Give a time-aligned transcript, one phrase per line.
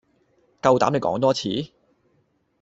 [0.63, 1.71] 夠膽你講多次